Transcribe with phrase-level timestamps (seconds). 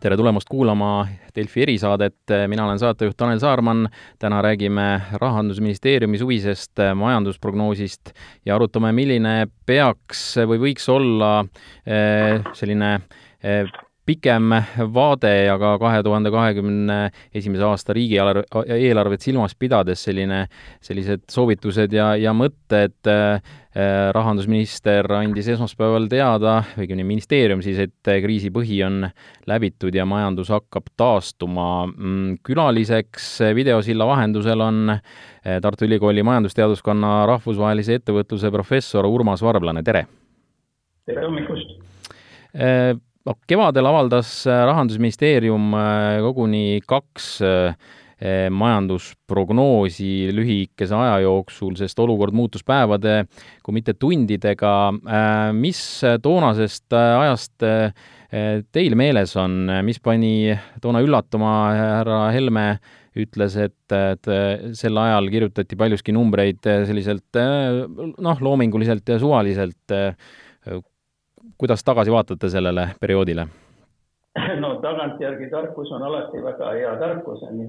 [0.00, 1.06] tere tulemast kuulama
[1.36, 3.86] Delfi erisaadet, mina olen saatejuht Tanel Saarman,
[4.18, 8.12] täna räägime Rahandusministeeriumi suvisest majandusprognoosist
[8.46, 11.32] ja arutame, milline peaks või võiks olla
[11.86, 12.92] eh, selline
[13.42, 13.64] eh,
[14.06, 14.54] pikem
[14.94, 16.98] vaade ja ka kahe tuhande kahekümne
[17.34, 18.44] esimese aasta riigieelarve,
[18.76, 20.44] eelarvet silmas pidades selline,
[20.84, 23.56] sellised soovitused ja, ja mõtted äh,
[24.16, 29.02] rahandusminister andis esmaspäeval teada, õigemini ministeerium siis, et kriisi põhi on
[29.50, 31.86] läbitud ja majandus hakkab taastuma.
[31.90, 33.28] Mm, külaliseks
[33.58, 40.06] videosilla vahendusel on äh, Tartu Ülikooli majandusteaduskonna rahvusvahelise ettevõtluse professor Urmas Varblane, tere!
[41.06, 41.76] tere hommikust!
[43.26, 47.72] Noh, kevadel avaldas äh, Rahandusministeerium äh, koguni kaks äh,
[48.54, 53.26] majandusprognoosi lühikese aja jooksul, sest olukord muutus päevade,
[53.60, 54.70] kui mitte tundidega.
[55.52, 55.80] mis
[56.24, 57.66] toonasest ajast
[58.72, 60.48] teil meeles on, mis pani
[60.80, 62.64] toona üllatuma, härra Helme
[63.20, 64.32] ütles, et, et
[64.80, 69.92] sel ajal kirjutati paljuski numbreid selliselt noh, loominguliselt ja suvaliselt
[71.58, 73.46] kuidas tagasi vaatate sellele perioodile?
[74.62, 77.68] no tagantjärgi tarkus on alati väga hea tarkus, on ju.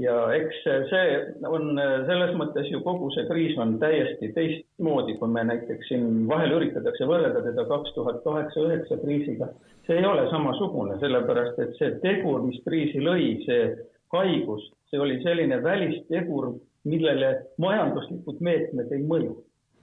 [0.00, 1.76] ja eks see on
[2.08, 7.08] selles mõttes ju kogu see kriis on täiesti teistmoodi, kui me näiteks siin vahel üritatakse
[7.10, 9.50] võrrelda teda kaks tuhat kaheksa, üheksa kriisiga.
[9.86, 13.70] see ei ole samasugune, sellepärast et see tegur, mis kriisi lõi, see
[14.14, 16.54] haigus, see oli selline välistegur,
[16.90, 19.36] millele majanduslikud meetmed ei mõju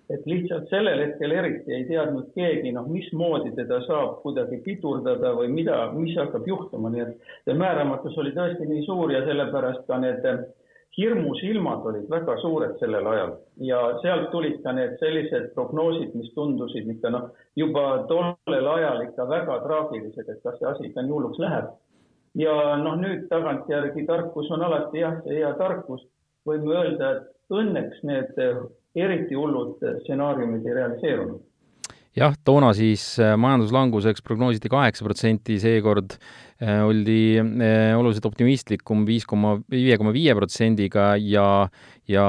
[0.09, 5.49] et lihtsalt sellel hetkel eriti ei teadnud keegi, noh, mismoodi teda saab kuidagi pidurdada või
[5.51, 9.99] mida, mis hakkab juhtuma, nii et see määramatus oli tõesti nii suur ja sellepärast ka
[10.03, 10.23] need
[10.97, 13.33] hirmusilmad olid väga suured sellel ajal
[13.69, 17.27] ja sealt tulid ka need sellised prognoosid, mis tundusid ikka noh,
[17.59, 21.69] juba tollel ajal ikka väga traagilised, et kas see asi ikka nii hulluks läheb.
[22.37, 26.01] ja noh, nüüd tagantjärgi tarkus on alati jah, see hea tarkus,
[26.47, 28.41] võime öelda, et õnneks need
[28.97, 31.45] eriti hullud stsenaariumid ei realiseerunud
[32.17, 39.27] jah, toona siis äh, majanduslanguseks prognoositi kaheksa protsenti, seekord äh, oldi äh, oluliselt optimistlikum viis
[39.29, 41.67] koma, viie koma viie protsendiga ja
[42.07, 42.23] ja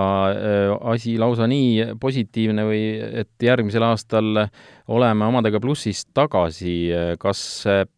[0.91, 2.81] asi lausa nii positiivne või
[3.21, 4.41] et järgmisel aastal
[4.91, 6.91] oleme omadega plussis tagasi.
[7.23, 7.43] kas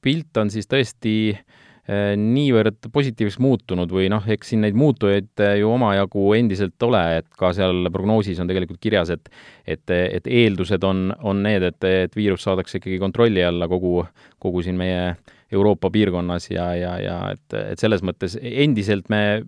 [0.04, 5.56] pilt on siis tõesti äh, niivõrd positiivseks muutunud või noh, eks siin neid muutujaid äh,
[5.58, 9.30] ju omajagu endiselt ole, et ka seal prognoosis on tegelikult kirjas, et
[9.64, 14.04] et, et eeldused on, on need, et, et viirus saadakse ikkagi kontrolli alla kogu,
[14.42, 15.14] kogu siin meie
[15.50, 19.42] Euroopa piirkonnas ja, ja, ja et, et selles mõttes endiselt me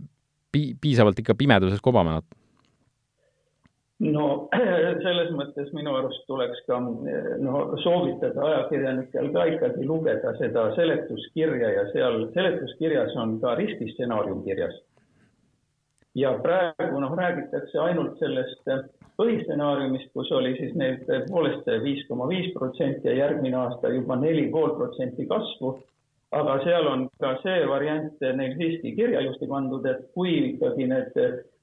[0.53, 2.17] pi-, piisavalt ikka pimeduses kobame
[4.01, 4.49] no
[5.05, 11.85] selles mõttes minu arust tuleks ka no soovitada ajakirjanikel ka ikkagi lugeda seda seletuskirja ja
[11.93, 14.75] seal seletuskirjas on ka riskistsenaarium kirjas.
[16.15, 18.69] ja praegu noh, räägitakse ainult sellest
[19.17, 24.49] põhistsenaariumist, kus oli siis neil tõepoolest viis koma viis protsenti ja järgmine aasta juba neli
[24.51, 25.79] pool protsenti kasvu.
[26.33, 31.19] aga seal on ka see variant neil siiski kirja juurde pandud, et kui ikkagi need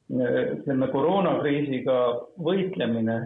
[0.09, 1.97] ütleme, koroonakriisiga
[2.41, 3.17] võitlemine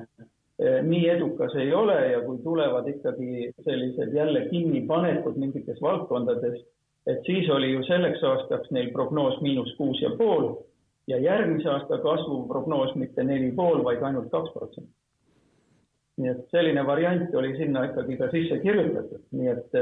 [0.60, 6.60] eh, nii edukas ei ole ja kui tulevad ikkagi sellised jälle kinnipanekud mingites valdkondades,
[7.08, 10.54] et siis oli ju selleks aastaks neil prognoos miinus kuus ja pool
[11.08, 14.92] ja järgmise aasta kasvuprognoos mitte neli pool, vaid ainult kaks protsenti
[16.24, 19.80] nii et selline variant oli sinna ikkagi ka sisse kirjutatud, nii et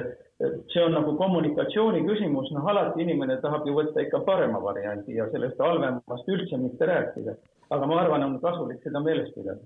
[0.74, 5.30] see on nagu kommunikatsiooni küsimus, noh, alati inimene tahab ju võtta ikka parema variandi ja
[5.34, 7.38] sellest halvemast üldse mitte rääkida.
[7.72, 9.62] aga ma arvan, on kasulik seda meeles pidada.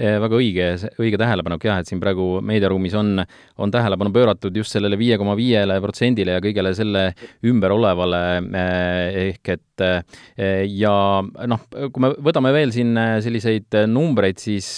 [0.00, 0.66] Eh, väga õige,
[1.02, 3.20] õige tähelepanek jah, et siin praegu meediaruumis on,
[3.60, 7.02] on tähelepanu pööratud just sellele viie koma viiele protsendile ja kõigele selle
[7.50, 12.94] ümber olevale eh, ehk et eh, ja noh, kui me võtame veel siin
[13.24, 14.70] selliseid numbreid, siis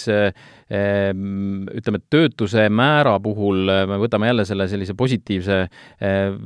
[0.73, 5.59] ütleme, töötuse määra puhul me võtame jälle selle sellise positiivse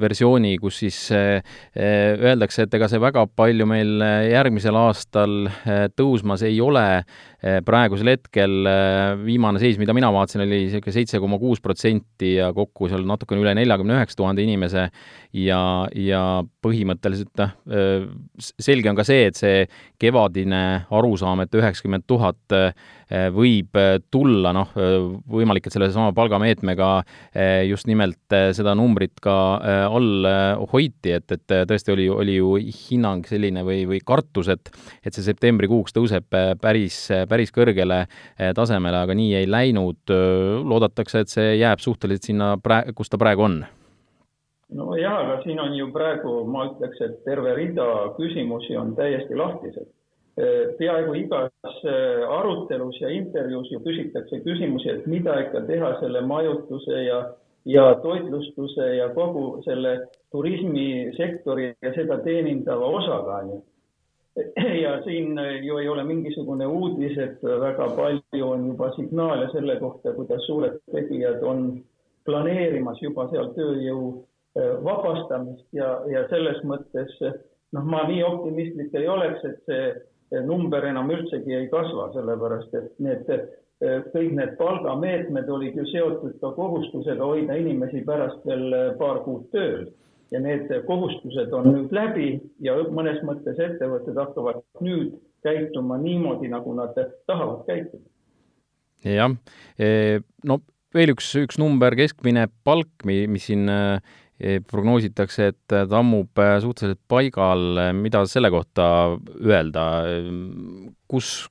[0.01, 4.01] versiooni, kus siis öeldakse, et ega see väga palju meil
[4.31, 5.47] järgmisel aastal
[5.95, 6.87] tõusmas ei ole.
[7.37, 12.51] Praegusel hetkel hetkel viimane seis, mida mina vaatasin, oli niisugune seitse koma kuus protsenti ja
[12.53, 14.89] kokku seal natukene üle neljakümne üheksa tuhande inimese.
[15.37, 17.51] Ja, ja põhimõtteliselt noh,
[18.39, 19.65] selge on ka see, et see
[20.01, 22.57] kevadine arusaam, et üheksakümmend tuhat
[23.33, 23.77] võib
[24.11, 24.16] tulla,
[24.55, 24.73] noh,
[25.29, 26.89] võimalik, et sellesama palgameetmega
[27.67, 29.35] just nimelt seda numbrit ka
[29.87, 30.27] all
[30.71, 34.71] hoiti, et, et tõesti oli, oli ju hinnang selline või, või kartus, et
[35.05, 36.99] et see septembrikuuks tõuseb päris,
[37.29, 38.03] päris kõrgele
[38.57, 40.15] tasemele, aga nii ei läinud.
[40.67, 43.61] loodetakse, et see jääb suhteliselt sinna praegu, kus ta praegu on
[44.73, 47.87] nojah, aga siin on ju praegu, ma ütleks, et terve rida
[48.17, 49.87] küsimusi on täiesti lahtised.
[50.77, 51.79] Peaaegu igas
[52.29, 57.23] arutelus ja intervjuus ju küsitakse küsimusi, et mida ikka teha selle majutuse ja
[57.67, 59.97] ja toitlustuse ja kogu selle
[60.31, 63.41] turismisektori ja seda teenindava osaga,
[64.83, 70.13] ja siin ju ei ole mingisugune uudis, et väga palju on juba signaale selle kohta,
[70.13, 71.67] kuidas suured tegijad on
[72.25, 74.03] planeerimas juba seal tööjõu
[74.59, 79.89] eh, vabastamist ja, ja selles mõttes noh, ma nii optimistlik ei oleks, et see
[80.45, 83.29] number enam üldsegi ei kasva, sellepärast et need
[84.13, 89.85] kõik need palgameetmed olid ju seotud ka kohustusega hoida inimesi pärast veel paar kuud tööl
[90.33, 92.31] ja need kohustused on nüüd läbi
[92.63, 95.13] ja mõnes mõttes ettevõtted hakkavad nüüd
[95.45, 96.97] käituma niimoodi, nagu nad
[97.29, 98.03] tahavad käituda.
[99.05, 99.37] jah,
[99.77, 100.59] e, no
[100.95, 103.69] veel üks, üks number, keskmine palk, mis siin
[104.69, 108.87] prognoositakse, et tammub suhteliselt paigal, mida selle kohta
[109.41, 109.85] öelda,
[111.09, 111.47] kus,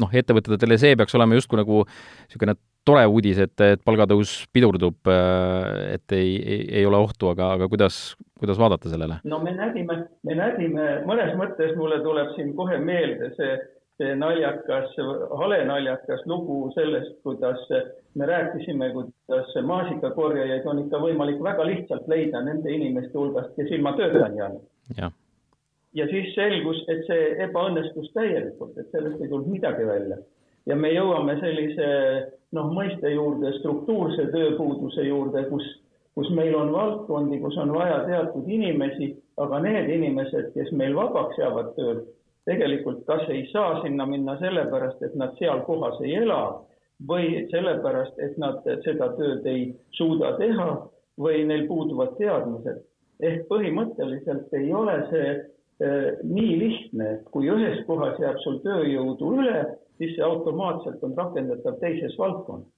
[0.00, 5.94] noh, ettevõtetele see peaks olema justkui nagu niisugune tore uudis, et, et palgatõus pidurdub, äh,
[5.96, 8.00] et ei, ei, ei ole ohtu, aga, aga kuidas,
[8.40, 9.20] kuidas vaadata sellele?
[9.24, 13.56] no me nägime, me nägime, mõnes mõttes mulle tuleb siin kohe meelde see
[14.18, 14.94] naljakas,
[15.38, 17.60] hale naljakas lugu sellest, kuidas
[18.14, 23.94] me rääkisime, kuidas maasikakorjajaid on ikka võimalik väga lihtsalt leida nende inimeste hulgast, kes ilma
[23.98, 24.64] tööta on jäänud.
[24.98, 25.12] jah
[25.94, 30.18] ja siis selgus, et see ebaõnnestus täielikult, et sellest ei tulnud midagi välja.
[30.66, 31.86] ja me jõuame sellise
[32.56, 35.66] noh, mõiste juurde, struktuurse tööpuuduse juurde, kus,
[36.16, 41.38] kus meil on valdkondi, kus on vaja teatud inimesi, aga need inimesed, kes meil vabaks
[41.38, 42.08] jäävad töölt,
[42.44, 46.42] tegelikult kas ei saa sinna minna sellepärast, et nad seal kohas ei ela
[47.08, 50.68] või sellepärast, et nad seda tööd ei suuda teha
[51.20, 52.84] või neil puuduvad teadmised.
[53.20, 55.28] ehk põhimõtteliselt ei ole see
[55.82, 59.56] Äh, nii lihtne, et kui ühes kohas jääb sul tööjõudu üle,
[59.98, 62.68] siis see automaatselt on rakendatav teises valdkonnas.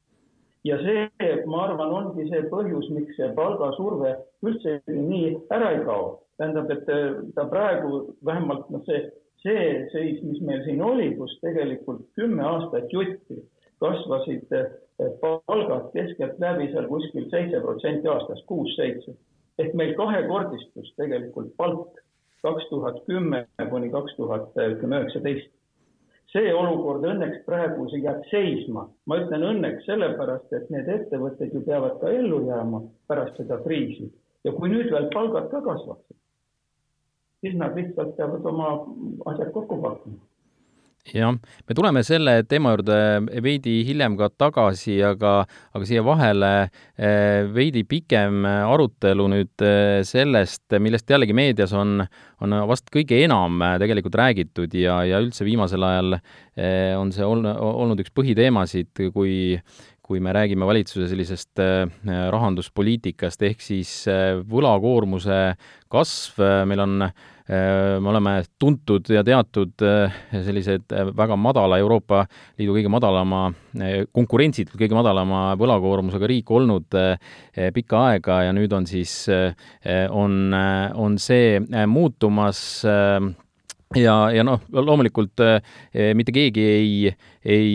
[0.64, 1.02] ja see,
[1.46, 6.22] ma arvan, ongi see põhjus, miks see palgasurve üldse nii ära ei kao.
[6.40, 9.12] tähendab, et äh, ta praegu vähemalt noh, see,
[9.42, 13.42] see seis, mis meil siin oli, kus tegelikult kümme aastat jutti
[13.80, 14.66] kasvasid äh,
[15.20, 19.16] palgad keskeltläbi seal kuskil seitse protsenti aastas, kuus-seitse.
[19.58, 22.00] Ehk meil kahekordistus tegelikult palk
[22.46, 25.52] kaks tuhat kümme kuni kaks tuhat ütleme üheksateist.
[26.32, 32.00] see olukord õnneks praegu jääb seisma, ma ütlen õnneks sellepärast, et need ettevõtted ju peavad
[32.00, 34.10] ka ellu jääma pärast seda kriisi.
[34.44, 36.18] Ja kui nüüd veel palgad ka kasvaksid,
[37.40, 38.72] siis nad lihtsalt peavad oma
[39.32, 40.24] asjad kokku pakkuma.
[41.06, 41.30] Jah,
[41.68, 42.96] me tuleme selle teema juurde
[43.44, 45.44] veidi hiljem ka tagasi, aga,
[45.76, 46.50] aga siia vahele
[46.98, 52.00] eh, veidi pikem arutelu nüüd eh, sellest, millest jällegi meedias on,
[52.42, 57.54] on vast kõige enam tegelikult räägitud ja, ja üldse viimasel ajal eh, on see olnud,
[57.54, 59.54] olnud üks põhiteemasid, kui
[60.06, 61.58] kui me räägime valitsuse sellisest
[62.06, 63.90] rahanduspoliitikast, ehk siis
[64.46, 65.40] võlakoormuse
[65.90, 66.38] kasv,
[66.70, 67.16] meil on äh,
[67.46, 72.24] Äh, me oleme tuntud ja teatud äh, sellised äh, väga madala, Euroopa
[72.58, 73.44] Liidu kõige madalama,
[74.10, 76.96] konkurentsitult kõige madalama võlakoormusega riik olnud
[77.76, 79.12] pikka aega ja nüüd on siis,
[80.10, 80.56] on,
[80.96, 85.44] on see muutumas ja, ja noh, loomulikult
[86.18, 87.14] mitte keegi ei,
[87.44, 87.68] ei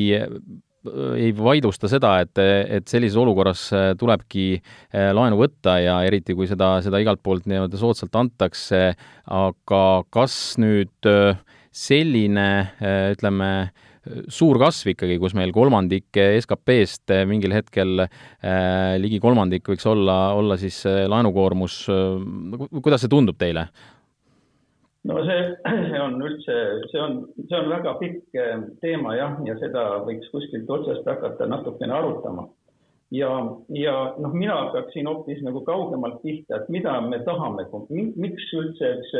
[0.90, 6.50] ei vaidlusta seda, et, et sellises olukorras äh, tulebki äh, laenu võtta ja eriti, kui
[6.50, 8.82] seda, seda igalt poolt nii-öelda soodsalt antakse,
[9.30, 9.84] aga
[10.14, 11.38] kas nüüd äh,
[11.72, 12.50] selline,
[13.14, 13.48] ütleme,
[14.34, 18.02] suur kasv ikkagi, kus meil kolmandik SKP-st mingil hetkel
[19.00, 23.70] ligi kolmandik võiks olla, olla siis laenukoormus äh,, kuidas see tundub teile?
[25.03, 25.55] No see,
[25.89, 26.55] see on üldse,
[26.91, 31.43] see on, see on väga pikk eh, teema jah, ja seda võiks kuskilt otsast hakata
[31.50, 32.43] natukene arutama.
[33.12, 33.31] ja,
[33.75, 39.12] ja noh, mina hakkaksin hoopis nagu kaugemalt pihta, et mida me tahame, miks üldse üks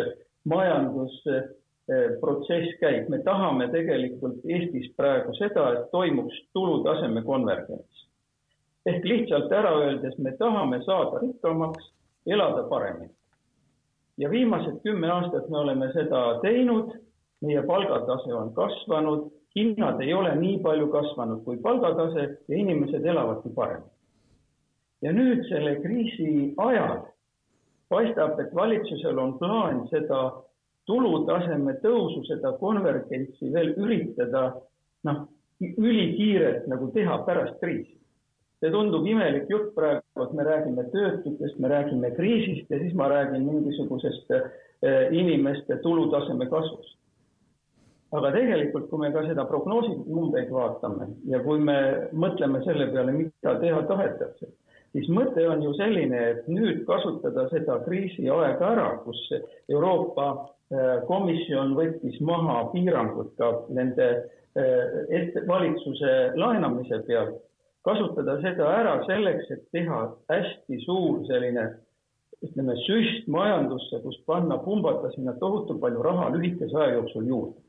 [0.52, 7.96] majandusprotsess käib, me tahame tegelikult Eestis praegu seda, et toimuks tulutaseme konvergents.
[8.86, 11.84] ehk lihtsalt ära öeldes, me tahame saada rikkamaks,
[12.26, 13.10] elada paremini
[14.22, 16.94] ja viimased kümme aastat me oleme seda teinud,
[17.42, 23.50] meie palgatase on kasvanud, hinnad ei ole nii palju kasvanud kui palgatase ja inimesed elavadki
[23.56, 23.90] paremini.
[25.02, 27.00] ja nüüd selle kriisi ajal
[27.90, 30.22] paistab, et valitsusel on plaan seda
[30.86, 34.44] tulutaseme tõusu, seda konvergentsi veel üritada
[35.08, 35.26] noh,
[35.62, 37.98] ülikiirelt nagu teha pärast kriisi.
[38.62, 43.10] See tundub imelik jutt praegu, et me räägime töötutest, me räägime kriisist ja siis ma
[43.10, 46.98] räägin mingisugusest eh, inimeste tulutaseme kasvust.
[48.12, 51.78] aga tegelikult, kui me ka seda prognoosinumbreid vaatame ja kui me
[52.12, 54.50] mõtleme selle peale, mida teha tahetakse,
[54.92, 59.22] siis mõte on ju selline, et nüüd kasutada seda kriisiaega ära, kus
[59.72, 64.10] Euroopa eh, Komisjon võttis maha piirangud ka nende
[64.60, 67.40] eh, valitsuse laenamise pealt
[67.86, 71.70] kasutada seda ära selleks, et teha hästi suur selline
[72.42, 77.60] ütleme, süst majandusse, kus panna, pumbata sinna tohutu palju raha lühikese aja jooksul juurde.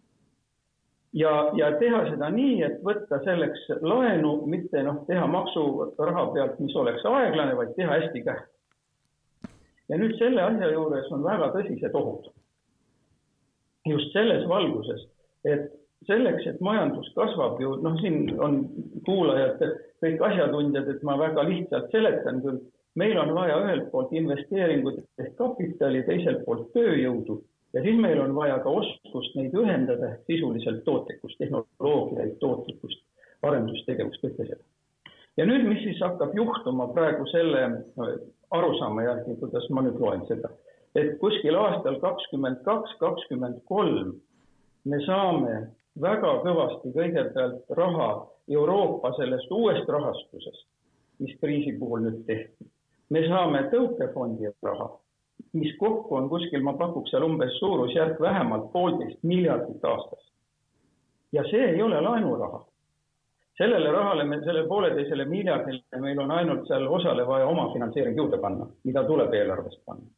[1.13, 6.77] ja, ja teha seda nii, et võtta selleks laenu, mitte noh, teha maksuraha pealt, mis
[6.77, 8.49] oleks aeglane, vaid teha hästi kähku.
[9.89, 12.33] ja nüüd selle asja juures on väga tõsised ohud.
[13.87, 15.09] just selles valguses,
[15.45, 18.63] et selleks, et majandus kasvab ju, noh, siin on
[19.07, 19.63] kuulajad
[20.03, 22.61] kõik asjatundjad, et ma väga lihtsalt seletan küll.
[22.95, 27.39] meil on vaja ühelt poolt investeeringuid ehk kapitali, teiselt poolt tööjõudu
[27.73, 33.01] ja siis meil on vaja ka oskust neid ühendada ehk sisuliselt tootlikkust, tehnoloogiaid, tootlikkust,
[33.49, 34.61] arendustegevust, kõike seda.
[35.37, 37.65] ja nüüd, mis siis hakkab juhtuma praegu selle
[38.53, 40.53] arusaama järgi, kuidas ma nüüd loen seda,
[40.95, 44.13] et kuskil aastal kakskümmend kaks, kakskümmend kolm
[44.85, 45.55] me saame
[46.01, 48.09] väga kõvasti kõigepealt raha
[48.49, 50.67] Euroopa sellest uuest rahastusest,
[51.21, 52.67] mis kriisi puhul nüüd tehti.
[53.11, 54.89] me saame tõukefondi raha,
[55.53, 60.33] mis kokku on kuskil, ma pakuks seal umbes suurusjärk vähemalt poolteist miljardit aastas.
[61.33, 62.65] ja see ei ole laenuraha.
[63.59, 68.67] sellele rahale, me selle pooleteisele miljardile meil on ainult seal osale vaja omafinantseering juurde panna,
[68.85, 70.09] mida tuleb eelarvest panna.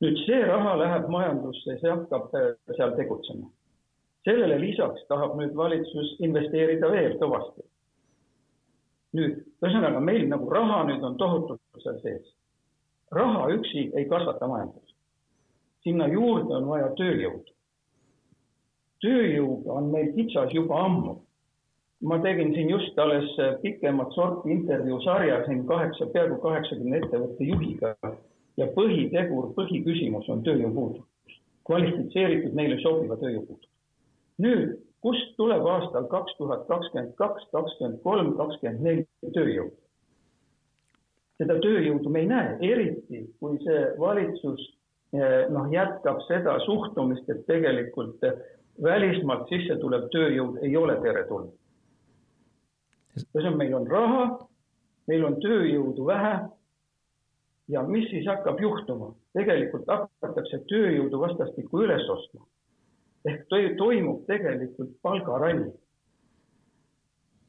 [0.00, 3.50] nüüd see raha läheb majandusse, see hakkab äh, seal tegutsema
[4.24, 7.64] sellele lisaks tahab nüüd valitsus investeerida veel kõvasti.
[9.16, 12.26] nüüd, ühesõnaga meil nagu raha nüüd on tohutult seal sees.
[13.12, 14.94] raha üksi ei kasvata majandust.
[15.84, 17.56] sinna juurde on vaja tööjõudu.
[19.04, 21.16] tööjõuga on meil kitsas juba ammu.
[22.02, 27.96] ma tegin siin just alles pikemat sorti intervjuu sarja siin kaheksa, peaaegu kaheksakümne ettevõtte juhiga
[28.56, 31.04] ja põhitegur, põhiküsimus on tööjõupuudus.
[31.64, 33.70] kvalifitseeritud neile sobiva tööjõupuudus
[34.40, 39.76] nüüd, kust tuleb aastal kaks tuhat kakskümmend kaks, kakskümmend kolm, kakskümmend neli tööjõud?
[41.40, 44.60] seda tööjõudu me ei näe, eriti kui see valitsus
[45.16, 48.20] eh, noh, jätkab seda suhtumist, et tegelikult
[48.82, 51.56] välismaalt sisse tulev tööjõud ei ole teretulnud.
[53.16, 54.22] ühesõnaga, meil on raha,
[55.08, 56.36] meil on tööjõudu vähe.
[57.68, 59.14] ja mis siis hakkab juhtuma?
[59.32, 62.44] tegelikult hakatakse tööjõudu vastastikku üles ostma
[63.28, 63.46] ehk
[63.78, 65.70] toimub tegelikult palgaralli.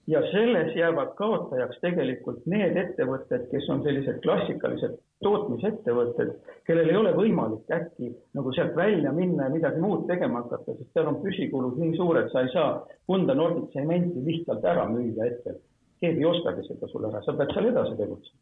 [0.08, 6.32] ja selles jäävad kaotajaks tegelikult need ettevõtted, kes on sellised klassikalised tootmisettevõtted,
[6.68, 10.90] kellel ei ole võimalik äkki nagu sealt välja minna ja midagi muud tegema hakata, sest
[10.98, 12.72] seal on püsikulud nii suured, sa ei saa
[13.08, 15.60] Kunda Nordic tsementi lihtsalt ära müüa ette.
[16.02, 18.40] keegi ei ostagi seda sulle ära, sa pead seal edasi tegutsema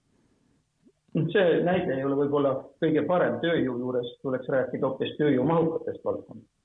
[1.34, 6.59] see näide ei ole võib-olla kõige parem tööjõu juures, tuleks rääkida hoopis tööjõumahukatest valdkondadest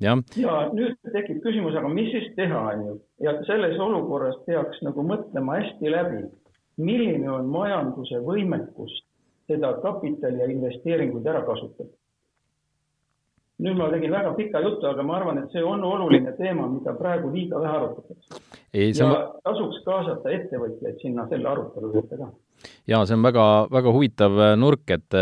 [0.00, 0.16] ja.
[0.38, 5.04] ja nüüd tekib küsimus, aga mis siis teha, on ju, ja selles olukorras peaks nagu
[5.06, 6.24] mõtlema hästi läbi,
[6.78, 8.94] milline on majanduse võimekus
[9.48, 11.90] seda kapitali ja investeeringuid ära kasutada.
[13.58, 16.92] nüüd ma tegin väga pika jutu, aga ma arvan, et see on oluline teema, mida
[16.94, 18.42] praegu liiga vähe arutatakse.
[18.74, 19.22] ja ma...
[19.44, 22.30] tasuks kaasata ettevõtjaid sinna selle arutelu juurde ka
[22.88, 25.16] jaa, see on väga, väga huvitav äh, nurk, et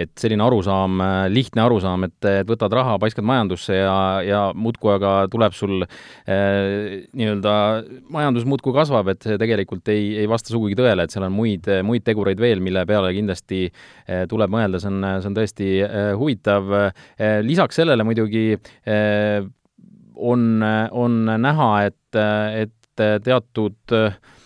[0.00, 4.94] et selline arusaam, äh, lihtne arusaam, et, et võtad raha, paiskad majandusse ja, ja muudkui
[4.94, 7.54] aga tuleb sul eh, nii-öelda,
[8.12, 11.68] majandus muudkui kasvab, et see tegelikult ei, ei vasta sugugi tõele, et seal on muid,
[11.86, 16.10] muid tegureid veel, mille peale kindlasti eh, tuleb mõelda, see on, see on tõesti eh,
[16.18, 17.40] huvitav eh,.
[17.44, 19.40] lisaks sellele muidugi eh,
[20.16, 22.20] on, on näha, et,
[22.64, 24.39] et teatud eh, Äh,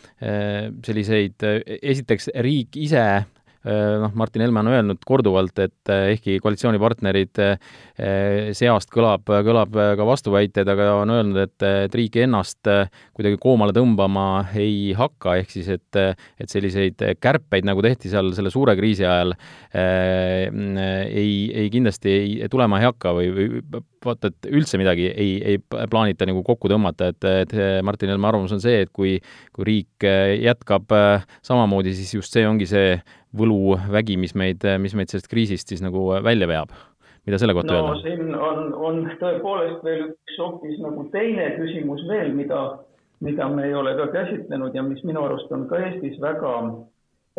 [0.84, 3.26] selliseid, äh, esiteks riik ise äh,
[3.64, 7.40] noh, Martin Helme on öelnud korduvalt, et ehkki koalitsioonipartnerid
[8.54, 12.68] seast kõlab, kõlab ka vastuväiteid, aga on öelnud, et, et riik ennast
[13.16, 14.26] kuidagi koomale tõmbama
[14.60, 16.00] ei hakka, ehk siis et,
[16.36, 19.32] et selliseid kärpeid, nagu tehti seal selle suure kriisi ajal,
[19.72, 23.64] ei, ei kindlasti ei, tulema ei hakka või, või
[24.06, 25.58] vaata, et üldse midagi ei, ei
[25.90, 27.54] plaanita nagu kokku tõmmata, et, et
[27.86, 29.16] Martin Helme arvamus on see, et kui,
[29.54, 30.08] kui riik
[30.40, 32.96] jätkab äh, samamoodi, siis just see ongi see
[33.36, 36.74] võluvägi, mis meid, mis meid sellest kriisist siis nagu välja veab.
[37.24, 38.00] mida selle kohta no, öelda?
[38.04, 42.58] siin on, on tõepoolest veel üks hoopis nagu teine küsimus veel, mida,
[43.24, 46.52] mida me ei ole ka käsitlenud ja mis minu arust on ka Eestis väga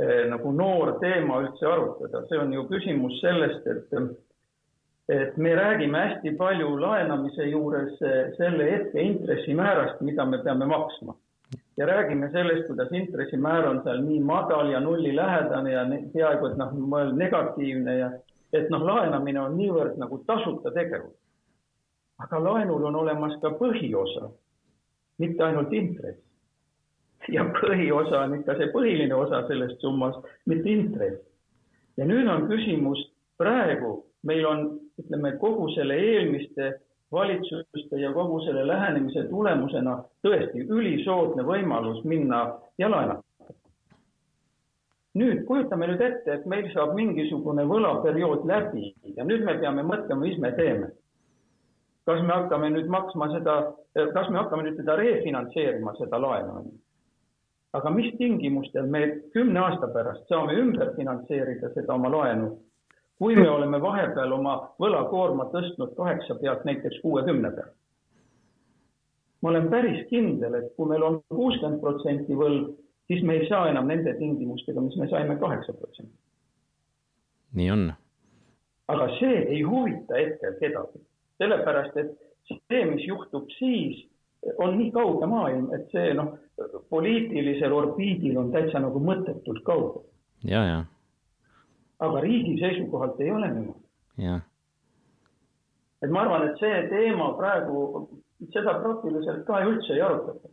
[0.01, 3.93] eh, nagu noor teema üldse arutada, see on ju küsimus sellest, et
[5.10, 11.16] et me räägime hästi palju laenamise juures eh, selle hetke intressimäärast, mida me peame maksma.
[11.78, 16.72] ja räägime sellest, kuidas intressimäär on seal nii madal ja nullilähedane ja peaaegu et noh,
[17.14, 18.10] negatiivne ja
[18.54, 21.14] et noh, laenamine on niivõrd nagu tasuta tegevus.
[22.18, 24.32] aga laenul on olemas ka põhiosa
[25.18, 26.20] mitte ainult intress.
[27.30, 31.22] ja põhiosa on ikka see põhiline osa sellest summast, mitte intress.
[31.98, 33.02] ja nüüd on küsimus,
[33.38, 34.66] praegu meil on,
[35.02, 36.72] ütleme, kogu selle eelmiste
[37.12, 42.42] valitsuste ja kogu selle lähenemise tulemusena tõesti ülisoodne võimalus minna
[42.78, 43.24] ja laenata.
[45.16, 50.22] nüüd kujutame nüüd ette, et meil saab mingisugune võlaperiood läbi ja nüüd me peame mõtlema,
[50.22, 50.92] mis me teeme
[52.06, 53.56] kas me hakkame nüüd maksma seda,
[54.14, 56.66] kas me hakkame nüüd teda refinantseerima, seda laenu?
[57.75, 59.02] aga mis tingimustel me
[59.34, 62.54] kümne aasta pärast saame ümber finantseerida seda oma laenu,
[63.19, 67.74] kui me oleme vahepeal oma võlakoorma tõstnud kaheksa pealt näiteks kuuekümne peale?
[69.41, 72.72] ma olen päris kindel, et kui meil on kuuskümmend protsenti võlg,
[73.07, 76.15] siis me ei saa enam nende tingimustega, mis me saime kaheksa protsenti.
[77.53, 77.91] nii on.
[78.88, 81.05] aga see ei huvita hetkel kedagi
[81.38, 82.12] sellepärast et
[82.48, 84.03] see, mis juhtub siis,
[84.62, 86.36] on nii kauge maailm, et see noh,
[86.93, 90.05] poliitilisel orbiidil on täitsa nagu mõttetult kaugel.
[90.43, 90.84] ja, ja.
[92.00, 93.88] Aga riigi seisukohalt ei ole niimoodi.
[96.02, 98.10] et ma arvan, et see teema praegu,
[98.54, 100.50] seda praktiliselt ka üldse ei arutata.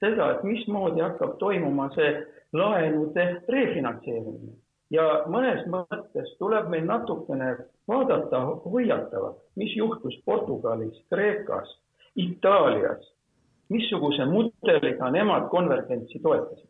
[0.00, 2.12] seda, et mismoodi hakkab toimuma see
[2.52, 4.54] laenude refinantseerimine
[4.90, 7.56] ja mõnes mõttes tuleb meil natukene
[7.88, 11.72] vaadata hoiatavalt, mis juhtus Portugalis, Kreekas,
[12.16, 13.02] Itaalias,
[13.68, 16.68] missuguse mudeliga nemad konvergentsi toetasid.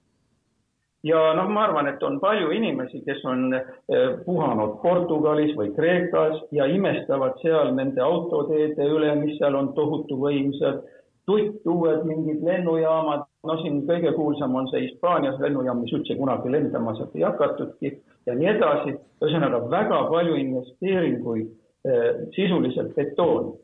[1.06, 6.40] Ja noh, ma arvan, et on palju inimesi, kes on eh, puhanud Portugalis või Kreekas
[6.56, 10.82] ja imestavad seal nende autoteede üle, mis seal on tohutu võimsad,
[11.26, 16.94] tuttuued mingid lennujaamad, no siin kõige kuulsam on see Hispaanias lennujaam, mis üldse kunagi lendama
[16.98, 17.94] sealt ei hakatudki
[18.26, 18.98] ja nii edasi.
[19.22, 21.48] ühesõnaga väga palju investeeringuid
[21.86, 23.56] eh, sisuliselt betooni,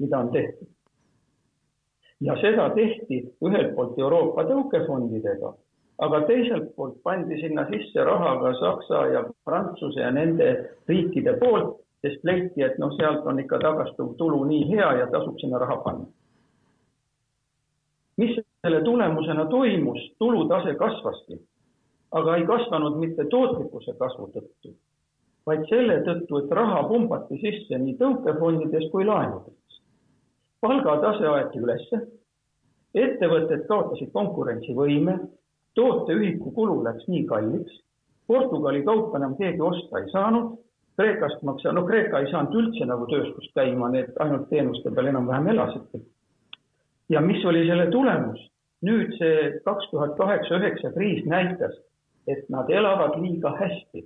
[0.00, 0.68] mida on tehtud.
[2.20, 5.52] ja seda tehti ühelt poolt Euroopa tõukefondidega,
[5.98, 10.48] aga teiselt poolt pandi sinna sisse raha ka Saksa ja Prantsuse ja nende
[10.88, 15.38] riikide poolt, sest leiti, et noh, sealt on ikka tagastuv tulu nii hea ja tasub
[15.40, 16.06] sinna raha panna.
[18.18, 21.38] mis selle tulemusena toimus, tulutase kasvaski
[22.12, 24.72] aga ei kasvanud mitte tootlikkuse kasvu tõttu,
[25.46, 29.54] vaid selle tõttu, et raha pumbati sisse nii tõukefondides kui laenudes.
[30.60, 32.00] palgatase aeti ülesse,
[32.94, 35.18] ettevõtted kaotasid konkurentsivõime,
[35.78, 37.84] tooteühiku kulu läks nii kalliks,
[38.28, 40.58] Portugali kaupa enam keegi osta ei saanud,
[40.98, 45.46] Kreekast maksa, no Kreeka ei saanud üldse nagu tööstust käima, need ainult teenuste peal enam-vähem
[45.54, 46.00] elasidki.
[47.08, 48.40] ja mis oli selle tulemus?
[48.82, 51.74] nüüd see kaks tuhat kaheksa-üheksa kriis näitas,
[52.26, 54.04] et nad elavad liiga hästi.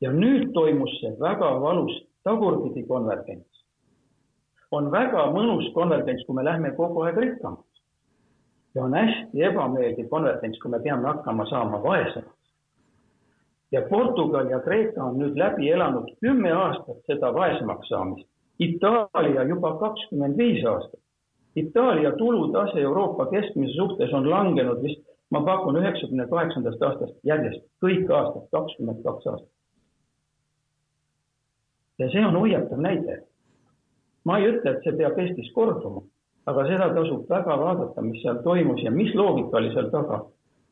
[0.00, 1.94] ja nüüd toimus see väga valus
[2.24, 3.64] tagurpidi konvergents.
[4.70, 7.73] on väga mõnus konvergents, kui me lähme kogu aeg rikkamaks.
[8.74, 12.50] Ja on hästi ebameeldiv konvergents, kui me peame hakkama saama vaesemaks.
[13.72, 18.28] ja Portugal ja Kreeka on nüüd läbi elanud kümme aastat seda vaesemaks saamist.
[18.58, 21.00] Itaalia juba kakskümmend viis aastat.
[21.56, 25.02] Itaalia tulutase Euroopa keskmise suhtes on langenud vist
[25.34, 29.50] ma pakun üheksakümne kaheksandast aastast järjest, kõik aastad, kakskümmend kaks aastat.
[31.98, 33.22] ja see on hoiatav näide.
[34.24, 36.02] ma ei ütle, et see peab Eestis korduma,
[36.46, 40.24] aga seda tasub väga vaadata, mis seal toimus ja mis loogika oli seal taga.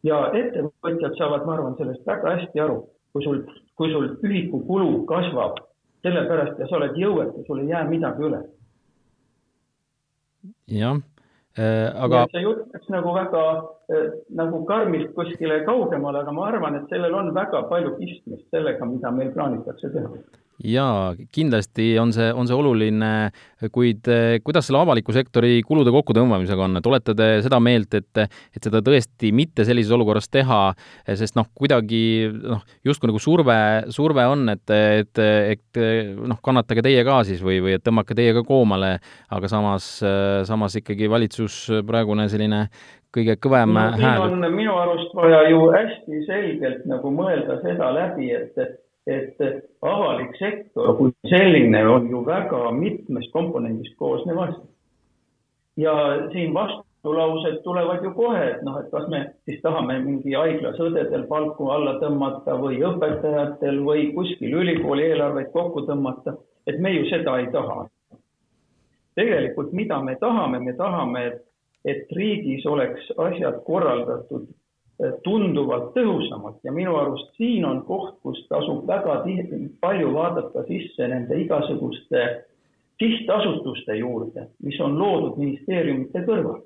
[0.02, 2.80] ja ettevõtjad saavad, ma arvan, sellest väga hästi aru,
[3.12, 3.44] kui sul,
[3.78, 5.60] kui sul ühiku kulu kasvab
[6.02, 8.42] sellepärast ja sa oled jõuetu, sul ei jää midagi üle.
[10.66, 10.98] jah
[11.54, 12.22] Äh, aga.
[12.32, 13.40] see jutt läks nagu väga
[13.92, 18.86] äh, nagu karmilt kuskile kaugemale, aga ma arvan, et sellel on väga palju pistmist sellega,
[18.88, 20.08] mida meil plaanitakse teha
[20.64, 23.10] jaa, kindlasti on see, on see oluline,
[23.74, 28.22] kuid eh, kuidas selle avaliku sektori kulude kokkutõmbamisega on, et olete te seda meelt, et,
[28.54, 30.62] et seda tõesti mitte sellises olukorras teha,
[31.18, 33.58] sest noh, kuidagi noh, justkui nagu surve,
[33.94, 35.22] surve on, et, et,
[35.56, 35.82] et
[36.22, 38.96] noh, kannatage teie ka siis või, või et tõmmake teie ka koomale,
[39.32, 39.94] aga samas,
[40.48, 42.66] samas ikkagi valitsus praegune selline
[43.12, 44.22] kõige kõvem no, hääl.
[44.24, 48.78] on minu arust vaja ju hästi selgelt nagu mõelda seda läbi, et et
[49.82, 54.60] avalik sektor kui selline on ju väga mitmest komponendist koosnev asi.
[55.76, 55.94] ja
[56.32, 60.78] siin vastu vastulaused tulevad ju kohe, et noh, et kas me siis tahame mingi haiglas
[60.78, 66.36] õdedel palku alla tõmmata või õpetajatel või kuskil ülikooli eelarveid kokku tõmmata,
[66.66, 67.88] et me ju seda ei taha.
[69.14, 71.42] tegelikult, mida me tahame, me tahame, et,
[71.84, 74.46] et riigis oleks asjad korraldatud
[75.24, 79.22] tunduvalt tõhusamalt ja minu arust siin on koht, kus tasub väga
[79.80, 82.24] palju vaadata sisse nende igasuguste
[83.02, 86.60] sihtasutuste juurde, mis on loodud ministeeriumite kõrval.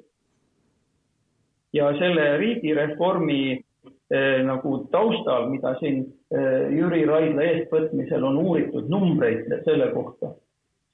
[1.72, 5.98] ja selle riigireformi eh, nagu taustal, mida siin
[6.32, 10.30] eh, Jüri Raidla eestvõtmisel on uuritud numbreid selle kohta,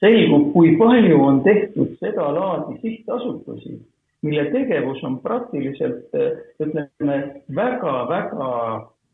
[0.03, 3.79] selgub, kui palju on tehtud sedalaadi sihtasutusi
[4.23, 6.15] mille tegevus on praktiliselt
[6.63, 7.17] ütleme
[7.55, 8.49] väga-väga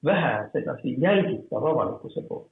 [0.05, 2.51] vähe sedasi jälgitav avalikkuse poolt.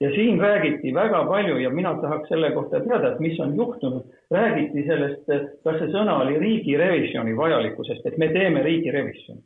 [0.00, 4.02] ja siin räägiti väga palju ja mina tahaks selle kohta teada, et mis on juhtunud.
[4.30, 5.26] räägiti sellest,
[5.64, 9.40] kas see sõna oli riigirevisjoni vajalikkusest, et me teeme riigirevisjoni.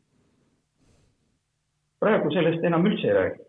[2.00, 3.42] praegu sellest enam üldse ei räägi.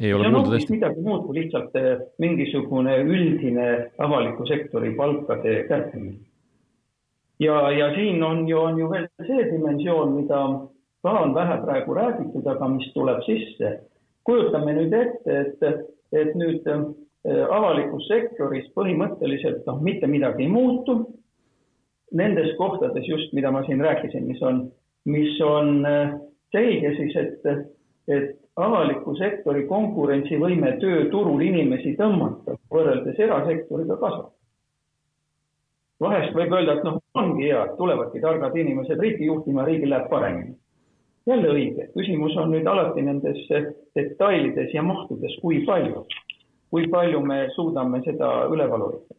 [0.00, 0.72] ei ole kuulda tõesti.
[0.72, 1.72] midagi muud kui lihtsalt
[2.18, 6.29] mingisugune üldine avaliku sektori palkade kärpimine
[7.40, 10.40] ja, ja siin on ju, on ju veel see dimensioon, mida
[11.02, 13.78] ka on vähe praegu räägitud, aga mis tuleb sisse.
[14.24, 15.62] kujutame nüüd ette, et,
[16.12, 16.82] et nüüd äh,
[17.50, 20.98] avalikus sektoris põhimõtteliselt noh, mitte midagi ei muutu.
[22.12, 24.60] Nendes kohtades just, mida ma siin rääkisin, mis on,
[25.08, 26.12] mis on äh,
[26.52, 27.48] selge siis, et,
[28.12, 34.34] et avaliku sektori konkurentsivõime tööturul inimesi tõmmata võrreldes erasektoriga kasvab
[36.00, 40.56] vahest võib öelda, et noh, ongi hea, tulevadki targad inimesed riiki juhtima, riigil läheb paremini.
[41.28, 43.42] jälle õige, küsimus on nüüd alati nendes
[43.94, 46.06] detailides ja mahtudes, kui palju,
[46.72, 49.14] kui palju me suudame seda üleval hoida.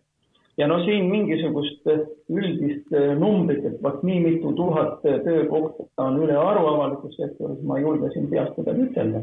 [0.57, 1.85] ja no siin mingisugust
[2.29, 2.89] üldist
[3.19, 8.27] numbrit, et vot nii mitu tuhat töökohta on ülearu avalikus sektoris, ma ei julge siin
[8.29, 9.21] peast midagi ütelda.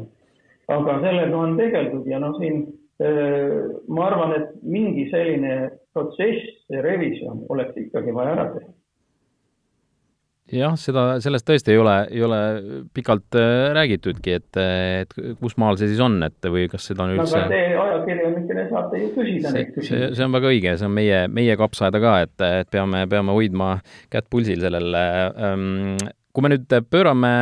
[0.67, 2.65] aga sellega on tegeldud ja noh, siin
[2.99, 8.73] ma arvan, et mingi selline protsess, revisjon oleks ikkagi vaja ära teha
[10.55, 12.39] jah, seda, sellest tõesti ei ole, ei ole
[12.95, 17.15] pikalt äh, räägitudki, et, et kus maal see siis on, et või kas seda on
[17.15, 20.13] üldse no aga te ajakirjanikena saate ju küsida neid küsimusi.
[20.17, 23.71] see on väga õige, see on meie, meie kapsaaeda ka, et, et peame, peame hoidma
[24.13, 25.03] kätt pulsil sellele
[25.49, 25.97] ähm,
[26.33, 27.33] kui me nüüd pöörame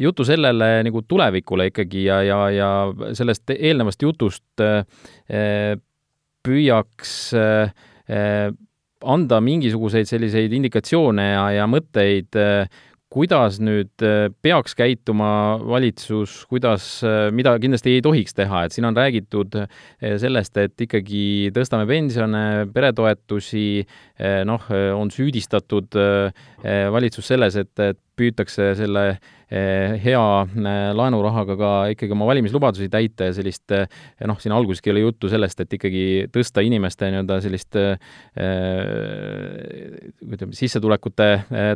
[0.00, 2.70] jutu sellele nagu tulevikule ikkagi ja, ja, ja
[3.16, 5.76] sellest eelnevast jutust eh,
[6.44, 8.48] püüaks eh,
[9.04, 12.36] anda mingisuguseid selliseid indikatsioone ja, ja mõtteid,
[13.14, 14.04] kuidas nüüd
[14.42, 16.86] peaks käituma valitsus, kuidas,
[17.34, 19.54] mida kindlasti ei tohiks teha, et siin on räägitud
[20.20, 23.84] sellest, et ikkagi tõstame pensione, peretoetusi,
[24.50, 24.66] noh,
[24.98, 25.94] on süüdistatud
[26.96, 29.06] valitsus selles, et, et püütakse selle
[30.02, 33.86] hea eh, laenurahaga ka ikkagi oma valimislubadusi täita ja sellist eh,
[34.26, 37.78] noh, siin alguseski oli juttu sellest, et ikkagi tõsta inimeste nii-öelda sellist
[40.24, 41.28] ütleme, sissetulekute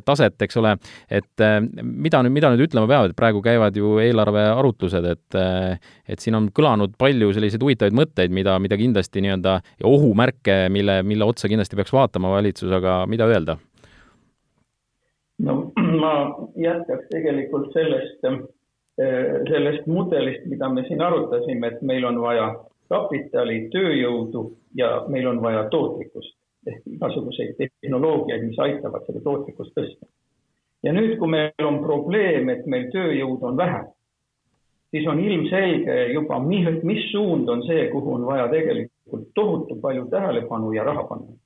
[0.07, 0.75] taset, eks ole,
[1.11, 1.45] et
[1.83, 5.39] mida nüüd, mida nüüd ütlema peavad, praegu käivad ju eelarvearutlused, et
[6.09, 11.29] et siin on kõlanud palju selliseid huvitavaid mõtteid, mida, mida kindlasti nii-öelda, ohumärke, mille, mille
[11.29, 13.59] otsa kindlasti peaks vaatama valitsus, aga mida öelda?
[15.39, 15.55] no
[16.03, 16.15] ma
[16.57, 22.49] jätkaks tegelikult sellest, eh, sellest mudelist, mida me siin arutasime, et meil on vaja
[22.89, 24.45] kapitali, tööjõudu
[24.77, 26.37] ja meil on vaja tootlikkust
[26.69, 30.09] ehk igasuguseid tehnoloogiaid, mis aitavad seda tootlikkust tõsta.
[30.83, 33.83] ja nüüd, kui meil on probleem, et meil tööjõudu on vähe,
[34.91, 40.73] siis on ilmselge juba, mis suund on see, kuhu on vaja tegelikult tohutu palju tähelepanu
[40.73, 41.37] ja raha panna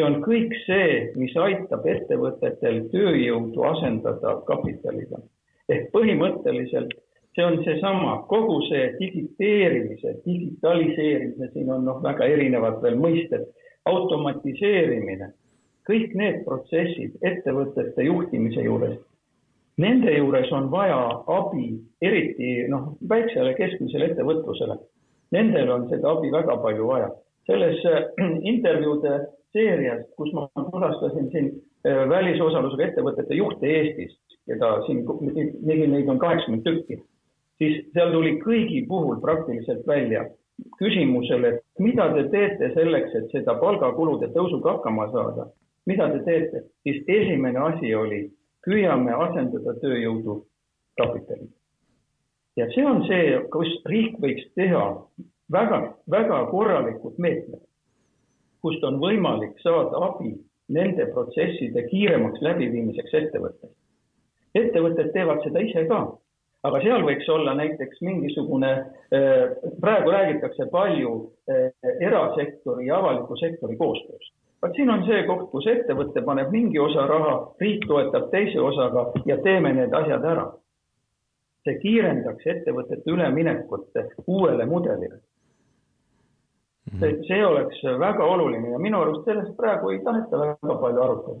[0.00, 5.20] see on kõik see, mis aitab ettevõtetel tööjõudu asendada kapitaliga.
[5.68, 6.94] ehk põhimõtteliselt
[7.34, 13.44] see on seesama, kogu see digiteerimise, digitaliseerimise, siin on noh, väga erinevad veel mõisted,
[13.86, 15.30] automatiseerimine,
[15.86, 18.96] kõik need protsessid ettevõtete juhtimise juures,
[19.78, 24.80] nende juures on vaja abi, eriti noh, väiksele keskmisele ettevõtlusele.
[25.30, 27.10] Nendel on seda abi väga palju vaja.
[27.46, 27.78] selles
[28.52, 29.12] intervjuude
[29.56, 31.52] seeriast, kus ma külastasin siin
[31.86, 34.16] äh, välisosalusega ettevõtete juhte Eestis,
[34.48, 35.04] keda siin,
[35.66, 37.00] neid on kaheksakümmend tükki,
[37.60, 40.26] siis seal tuli kõigi puhul praktiliselt välja
[40.78, 45.48] küsimusele, et mida te teete selleks, et seda palgakulude tõusuga hakkama saada,
[45.88, 48.26] mida te teete, siis esimene asi oli,
[48.66, 50.42] püüame asendada tööjõudu
[51.00, 51.56] kapitaliga.
[52.56, 54.84] ja see on see, kus riik võiks teha
[55.52, 57.62] väga, väga korralikud meetmed
[58.62, 60.34] kust on võimalik saada abi
[60.70, 63.70] nende protsesside kiiremaks läbiviimiseks ettevõttes.
[64.54, 66.00] ettevõtted teevad seda ise ka,
[66.68, 68.72] aga seal võiks olla näiteks mingisugune,
[69.80, 71.14] praegu räägitakse palju
[72.00, 77.06] erasektori ja avaliku sektori koostööst vaat siin on see koht, kus ettevõte paneb mingi osa
[77.08, 80.50] raha, riik toetab teise osaga ja teeme need asjad ära.
[81.64, 85.18] see kiirendaks ettevõtete üleminekut uuele mudelile.
[86.98, 91.40] See, see oleks väga oluline ja minu arust sellest praegu ei taheta väga palju arutada.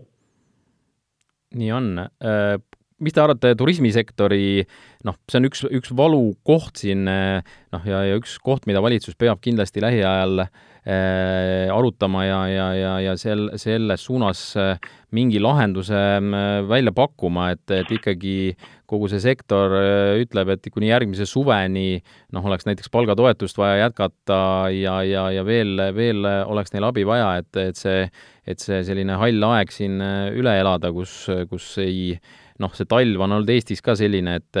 [1.54, 2.60] nii on äh,
[3.00, 4.64] mis te arvate turismisektori,
[5.08, 9.40] noh, see on üks, üks valukoht siin noh, ja, ja üks koht, mida valitsus peab
[9.44, 10.44] kindlasti lähiajal
[10.86, 14.78] äh, arutama ja, ja, ja, ja sel, selles suunas äh,
[15.12, 18.56] mingi lahenduse äh, välja pakkuma, et, et ikkagi
[18.90, 19.70] kogu see sektor
[20.18, 22.00] ütleb, et kuni järgmise suveni
[22.34, 24.40] noh, oleks näiteks palgatoetust vaja jätkata
[24.74, 28.08] ja, ja, ja veel, veel oleks neil abi vaja, et, et see,
[28.50, 30.02] et see selline hall aeg siin
[30.34, 32.16] üle elada, kus, kus ei
[32.60, 34.60] noh, see talv on olnud Eestis ka selline, et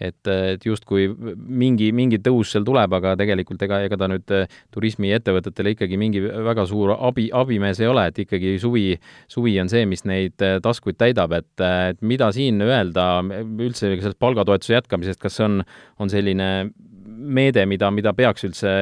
[0.00, 1.06] et, et justkui
[1.36, 6.22] mingi, mingi tõus seal tuleb, aga tegelikult ega, ega ta nüüd eh, turismiettevõtetele ikkagi mingi
[6.24, 8.88] väga suur abi, abimees ei ole, et ikkagi suvi,
[9.30, 14.18] suvi on see, mis neid eh, taskuid täidab, et, et mida siin öelda üldse sellest
[14.22, 15.62] palgatoetuse jätkamisest, kas see on,
[16.02, 16.48] on selline
[17.04, 18.72] meede, mida, mida peaks üldse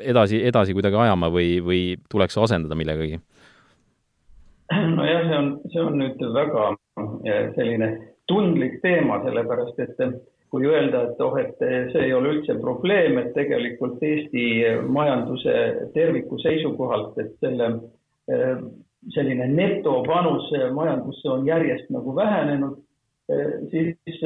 [0.00, 3.20] edasi, edasi kuidagi ajama või, või tuleks asendada millegagi?
[4.96, 6.66] nojah, see on, see on nüüd väga
[7.28, 7.88] eh, selline
[8.30, 9.98] tundlik teema, sellepärast et
[10.52, 14.44] kui öelda, et oh, et see ei ole üldse probleem, et tegelikult Eesti
[14.92, 15.54] majanduse
[15.96, 17.68] terviku seisukohalt, et selle
[18.32, 18.64] eh,
[19.16, 22.76] selline netopanus majandusse on järjest nagu vähenenud,
[23.72, 24.20] siis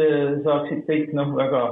[0.44, 1.62] saaksid kõik noh, väga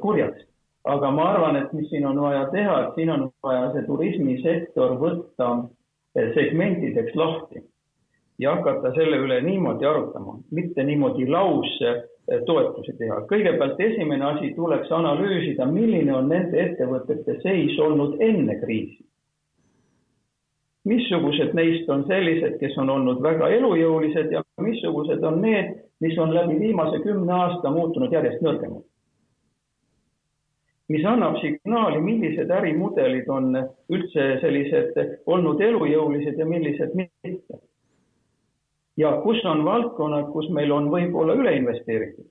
[0.00, 0.46] kurjaks.
[0.88, 4.94] aga ma arvan, et mis siin on vaja teha, et siin on vaja see turismisektor
[5.02, 5.50] võtta
[6.14, 7.60] segmentideks lahti
[8.40, 11.76] ja hakata selle üle niimoodi arutama, mitte niimoodi laus
[12.46, 13.20] toetusi teha.
[13.28, 19.04] kõigepealt esimene asi tuleks analüüsida, milline on nende ettevõtete seis olnud enne kriisi.
[20.84, 26.32] missugused neist on sellised, kes on olnud väga elujõulised ja missugused on need, mis on
[26.34, 28.86] läbi viimase kümne aasta muutunud järjest nõrgemaks.
[30.88, 33.52] mis annab signaali, millised ärimudelid on
[33.92, 37.39] üldse sellised olnud elujõulised ja millised mitte
[39.00, 42.26] ja kus on valdkonnad, kus meil on võib-olla üle investeeritud.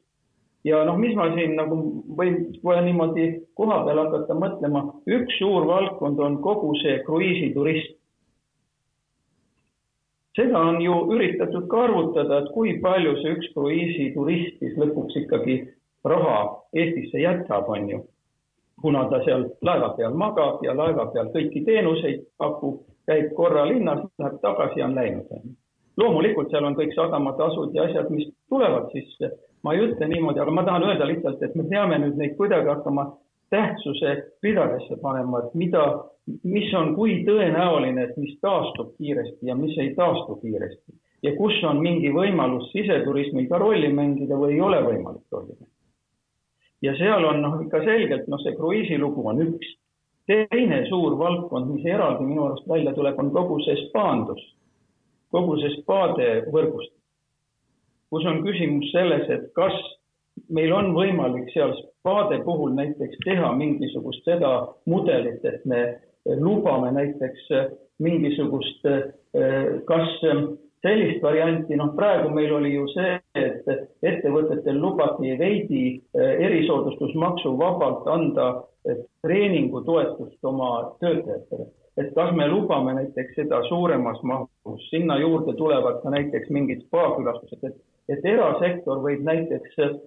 [0.68, 1.76] ja noh, mis ma siin nagu
[2.20, 4.82] võin kohe niimoodi koha peal hakata mõtlema,
[5.18, 7.96] üks suur valdkond on kogu see kruiisiturism.
[10.36, 15.58] seda on ju üritatud ka arvutada, et kui palju see üks kruiisiturist siis lõpuks ikkagi
[16.14, 16.38] raha
[16.74, 18.04] Eestisse jätab, on ju.
[18.82, 24.06] kuna ta seal laeva peal magab ja laeva peal kõiki teenuseid pakub, käib korra linnas,
[24.20, 25.34] läheb tagasi ja on läinud,
[26.00, 29.36] loomulikult seal on kõik sadamatasud ja asjad, mis tulevad sisse.
[29.64, 32.70] ma ei ütle niimoodi, aga ma tahan öelda lihtsalt, et me peame nüüd neid kuidagi
[32.72, 33.10] hakkama
[33.52, 35.84] tähtsuse ridadesse panema, et mida,
[36.48, 40.96] mis on, kui tõenäoline, et mis taastub kiiresti ja mis ei taastu kiiresti.
[41.24, 45.76] ja kus on mingi võimalus siseturismiga rolli mängida või ei ole võimalik rolli mängida.
[46.82, 49.76] ja seal on noh, ikka selgelt, noh, see kruiisilugu on üks.
[50.30, 54.46] teine suur valdkond, mis eraldi minu arust välja tuleb, on kogu see spaandus
[55.34, 56.98] kogu see spaade võrgustik,
[58.10, 59.76] kus on küsimus selles, et kas
[60.50, 64.54] meil on võimalik seal spaade puhul näiteks teha mingisugust seda
[64.90, 65.84] mudelit, et me
[66.40, 67.50] lubame näiteks
[68.00, 68.86] mingisugust,
[69.90, 70.16] kas
[70.80, 73.68] sellist varianti, noh, praegu meil oli ju see, et
[74.02, 75.84] ettevõtetel lubati veidi
[76.16, 78.48] erisoodustusmaksu vabalt anda
[79.26, 80.72] treeningutoetust oma
[81.04, 81.68] töötajatele
[82.00, 87.66] et kas me lubame näiteks seda suuremas mahus, sinna juurde tulevad ka näiteks mingid spaakülastused,
[87.68, 87.76] et,
[88.16, 89.98] et erasektor võib näiteks eh,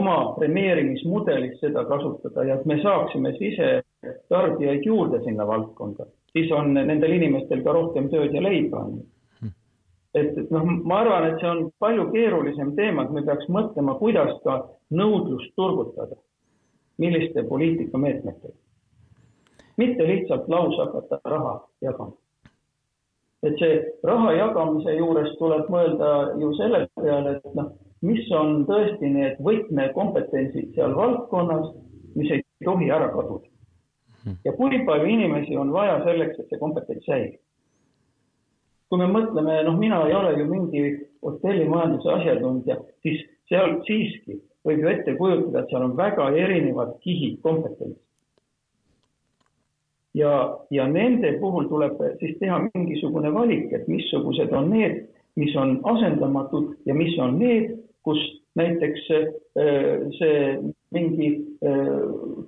[0.00, 7.16] oma premeerimismudelis seda kasutada ja et me saaksime sisetarbijaid juurde sinna valdkonda, siis on nendel
[7.18, 8.84] inimestel ka rohkem tööd ja leiba.
[10.14, 13.98] et, et noh, ma arvan, et see on palju keerulisem teema, et me peaks mõtlema,
[13.98, 14.60] kuidas ka
[14.94, 16.16] nõudlust turgutada,
[17.02, 18.56] milliste poliitikameetmetega
[19.78, 22.12] mitte lihtsalt laus hakata raha jagama.
[23.42, 26.08] et see raha jagamise juures tuleb mõelda
[26.40, 27.68] ju selle peale, et noh,
[28.02, 31.68] mis on tõesti need võtmekompetentsid seal valdkonnas,
[32.18, 33.46] mis ei tohi ära kaduda.
[34.44, 37.38] ja kui palju inimesi on vaja selleks, et see kompetents säilib.
[38.88, 40.82] kui me mõtleme, noh, mina ei ole ju mingi
[41.22, 47.38] hotellimajanduse asjatundja, siis seal siiski võib ju ette kujutada, et seal on väga erinevad kihid
[47.46, 48.07] kompetentsi
[50.18, 50.32] ja,
[50.74, 55.04] ja nende puhul tuleb siis teha mingisugune valik, et missugused on need,
[55.38, 57.76] mis on asendamatud ja mis on need,
[58.06, 58.18] kus
[58.58, 59.06] näiteks
[60.18, 60.38] see
[60.94, 61.28] mingi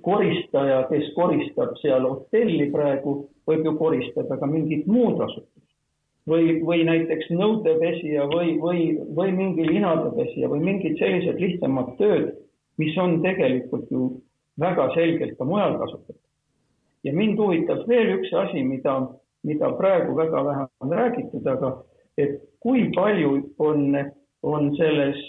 [0.03, 5.61] koristaja, kes koristab seal hotelli praegu, võib ju koristada ka mingit muud asutust
[6.29, 8.81] või, või näiteks nõudepesija või, või,
[9.15, 12.33] või mingi linadepesija või mingid sellised lihtsamad tööd,
[12.81, 14.09] mis on tegelikult ju
[14.61, 16.20] väga selgelt ka mujal kasutatud.
[17.03, 18.97] Ja mind huvitab veel üks asi, mida,
[19.47, 21.75] mida praegu väga vähe on räägitud, aga
[22.17, 23.95] et kui palju on,
[24.43, 25.21] on selles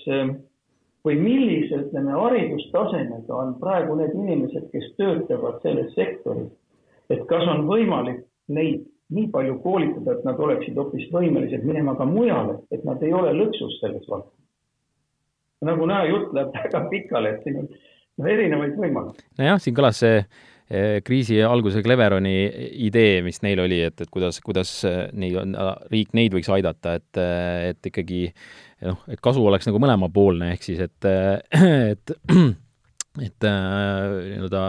[1.02, 6.52] või millise, ütleme, haridustasemega on praegu need inimesed, kes töötavad selles sektoris,
[7.11, 12.06] et kas on võimalik neid nii palju koolitada, et nad oleksid hoopis võimelised minema ka
[12.08, 14.38] mujale, et nad ei ole lõksus selles valdkonnas.
[15.62, 19.26] nagu näha, jutt läheb väga pikale, et siin on erinevaid võimalusi.
[19.40, 20.22] nojah, siin kõlas see
[21.04, 22.35] kriisi alguse Cleveroni
[22.87, 25.56] idee, mis neil oli, et, et kuidas, kuidas eh, neid,
[25.92, 28.24] riik neid võiks aidata, et, eh, et ikkagi
[28.88, 31.11] noh, et kasu oleks nagu mõlemapoolne, ehk siis et,
[31.94, 32.16] et
[33.20, 34.61] et nii-öelda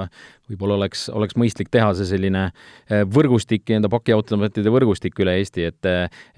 [0.53, 5.89] võib-olla oleks, oleks mõistlik teha see selline äh, võrgustik, nii-öelda pakiautomaatide võrgustik üle Eesti, et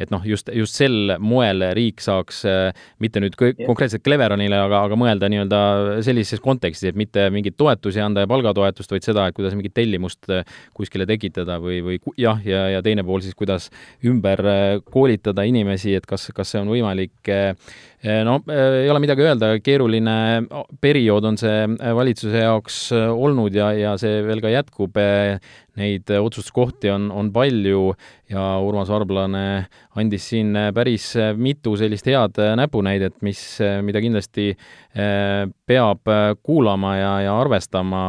[0.01, 4.99] et noh, just, just sel moel riik saaks äh, mitte nüüd konkreetselt Cleveronile, aga, aga
[4.99, 5.61] mõelda nii-öelda
[6.05, 10.29] sellises kontekstis, et mitte mingeid toetusi anda ja palgatoetust, vaid seda, et kuidas mingit tellimust
[10.75, 13.69] kuskile tekitada või, või jah, ja, ja teine pool siis, kuidas
[14.05, 14.41] ümber
[14.91, 17.33] koolitada inimesi, et kas, kas see on võimalik
[18.25, 20.15] no ei ole midagi öelda, keeruline
[20.81, 21.63] periood on see
[21.97, 24.97] valitsuse jaoks olnud ja, ja see veel ka jätkub.
[25.75, 27.89] Neid otsustuskohti on, on palju
[28.31, 29.65] ja Urmas Varblane
[29.99, 33.41] andis siin päris mitu sellist head näpunäidet, mis,
[33.83, 36.13] mida kindlasti eh, peab
[36.43, 38.05] kuulama ja, ja arvestama.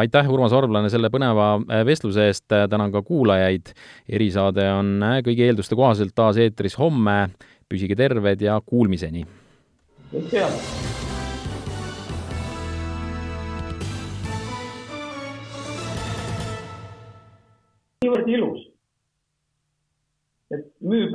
[0.00, 1.54] aitäh, Urmas Varblane, selle põneva
[1.86, 3.74] vestluse eest, tänan ka kuulajaid.
[4.08, 7.28] erisaade on kõigi eelduste kohaselt taas eetris homme.
[7.68, 9.24] püsige terved ja kuulmiseni!
[10.12, 11.03] kõike head!
[18.04, 18.62] Niivõrd ilus,
[20.54, 21.12] et müüb